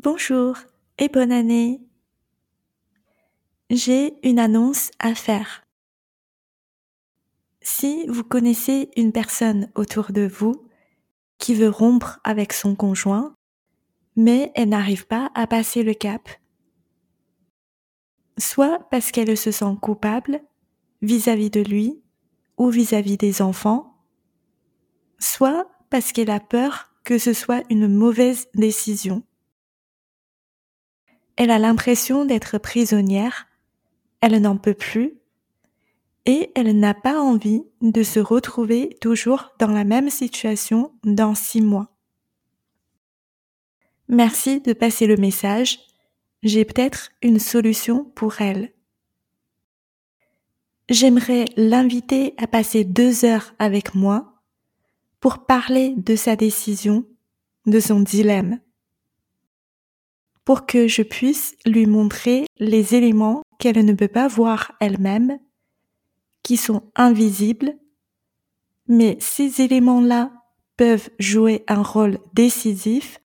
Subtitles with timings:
[0.00, 0.56] Bonjour
[0.98, 1.80] et bonne année.
[3.68, 5.64] J'ai une annonce à faire.
[7.62, 10.68] Si vous connaissez une personne autour de vous
[11.38, 13.34] qui veut rompre avec son conjoint,
[14.14, 16.28] mais elle n'arrive pas à passer le cap,
[18.38, 20.40] soit parce qu'elle se sent coupable
[21.02, 22.00] vis-à-vis de lui
[22.56, 23.96] ou vis-à-vis des enfants,
[25.18, 29.24] soit parce qu'elle a peur que ce soit une mauvaise décision.
[31.38, 33.46] Elle a l'impression d'être prisonnière,
[34.20, 35.14] elle n'en peut plus,
[36.26, 41.60] et elle n'a pas envie de se retrouver toujours dans la même situation dans six
[41.60, 41.94] mois.
[44.08, 45.78] Merci de passer le message,
[46.42, 48.72] j'ai peut-être une solution pour elle.
[50.88, 54.42] J'aimerais l'inviter à passer deux heures avec moi
[55.20, 57.06] pour parler de sa décision,
[57.66, 58.58] de son dilemme
[60.48, 65.38] pour que je puisse lui montrer les éléments qu'elle ne peut pas voir elle-même,
[66.42, 67.76] qui sont invisibles,
[68.86, 70.32] mais ces éléments-là
[70.78, 73.20] peuvent jouer un rôle décisif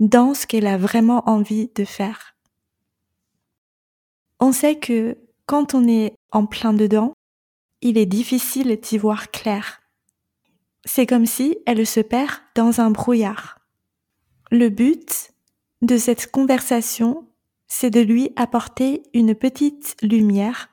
[0.00, 2.34] dans ce qu'elle a vraiment envie de faire.
[4.40, 7.12] On sait que quand on est en plein dedans,
[7.82, 9.80] il est difficile d'y voir clair.
[10.84, 13.60] C'est comme si elle se perd dans un brouillard.
[14.50, 15.30] Le but,
[15.82, 17.28] de cette conversation,
[17.66, 20.70] c'est de lui apporter une petite lumière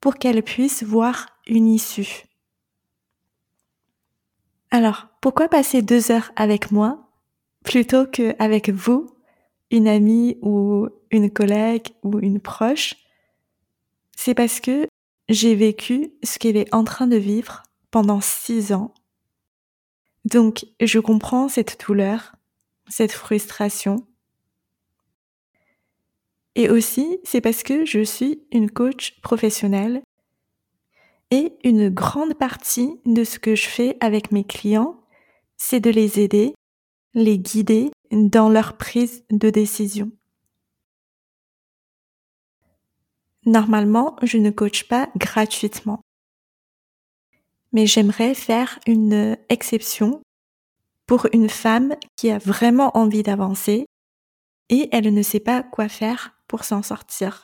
[0.00, 2.24] pour qu'elle puisse voir une issue.
[4.70, 7.08] Alors, pourquoi passer deux heures avec moi
[7.64, 9.06] plutôt qu'avec vous,
[9.70, 12.94] une amie ou une collègue ou une proche?
[14.16, 14.86] C'est parce que
[15.28, 18.92] j'ai vécu ce qu'elle est en train de vivre pendant six ans.
[20.24, 22.34] Donc, je comprends cette douleur,
[22.88, 24.06] cette frustration,
[26.56, 30.02] et aussi, c'est parce que je suis une coach professionnelle
[31.30, 34.98] et une grande partie de ce que je fais avec mes clients,
[35.58, 36.54] c'est de les aider,
[37.12, 40.10] les guider dans leur prise de décision.
[43.44, 46.00] Normalement, je ne coach pas gratuitement.
[47.72, 50.22] Mais j'aimerais faire une exception
[51.04, 53.84] pour une femme qui a vraiment envie d'avancer
[54.70, 57.42] et elle ne sait pas quoi faire pour s'en sortir.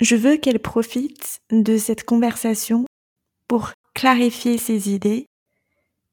[0.00, 2.84] Je veux qu'elle profite de cette conversation
[3.46, 5.26] pour clarifier ses idées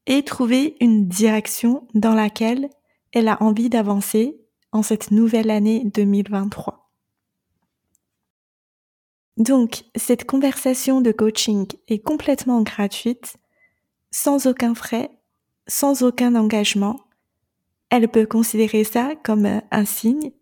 [0.06, 2.70] et trouver une direction dans laquelle
[3.12, 4.40] elle a envie d'avancer
[4.72, 6.90] en cette nouvelle année 2023.
[9.36, 13.36] Donc, cette conversation de coaching est complètement gratuite,
[14.10, 15.10] sans aucun frais,
[15.66, 17.00] sans aucun engagement.
[17.88, 20.32] Elle peut considérer ça comme un signe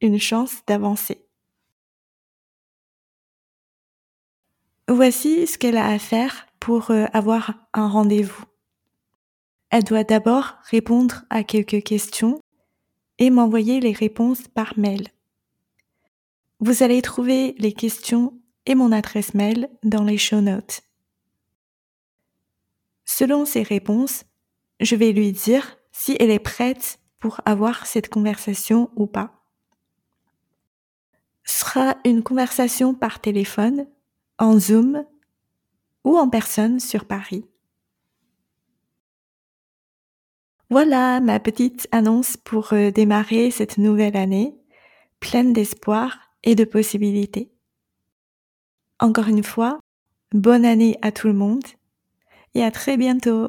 [0.00, 1.24] une chance d'avancer.
[4.88, 8.42] Voici ce qu'elle a à faire pour euh, avoir un rendez-vous.
[9.70, 12.40] Elle doit d'abord répondre à quelques questions
[13.18, 15.08] et m'envoyer les réponses par mail.
[16.60, 20.82] Vous allez trouver les questions et mon adresse mail dans les show notes.
[23.04, 24.24] Selon ses réponses,
[24.80, 29.37] je vais lui dire si elle est prête pour avoir cette conversation ou pas
[31.50, 33.86] sera une conversation par téléphone,
[34.38, 35.04] en Zoom
[36.04, 37.44] ou en personne sur Paris.
[40.70, 44.54] Voilà ma petite annonce pour euh, démarrer cette nouvelle année,
[45.18, 47.50] pleine d'espoir et de possibilités.
[49.00, 49.78] Encore une fois,
[50.32, 51.64] bonne année à tout le monde
[52.54, 53.48] et à très bientôt.